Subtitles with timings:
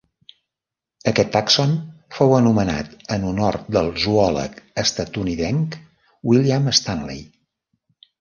[1.09, 1.73] Aquest tàxon
[2.15, 5.77] fou anomenat en honor del zoòleg estatunidenc
[6.33, 7.21] William Stanley.